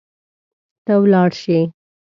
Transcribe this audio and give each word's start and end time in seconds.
ته 0.85 0.93
ولاړ 1.01 1.29
شي 1.41 1.59